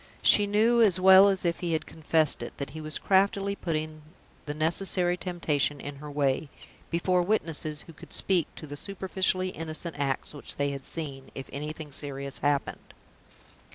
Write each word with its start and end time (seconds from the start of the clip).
She 0.23 0.47
knew, 0.47 0.81
as 0.81 0.99
well 0.99 1.29
as 1.29 1.45
if 1.45 1.59
he 1.59 1.73
had 1.73 1.85
confessed 1.85 2.41
it, 2.41 2.57
that 2.57 2.71
he 2.71 2.81
was 2.81 2.97
craftily 2.97 3.55
putting 3.55 4.01
the 4.47 4.55
necessary 4.55 5.15
temptation 5.15 5.79
in 5.79 5.97
her 5.97 6.09
way, 6.09 6.49
before 6.89 7.21
witnesses 7.21 7.83
who 7.83 7.93
could 7.93 8.11
speak 8.11 8.47
to 8.55 8.65
the 8.65 8.75
superficially 8.77 9.49
innocent 9.49 9.97
acts 9.99 10.33
which 10.33 10.55
they 10.55 10.71
had 10.71 10.85
seen, 10.85 11.29
if 11.35 11.47
anything 11.53 11.91
serious 11.91 12.39
happened. 12.39 12.95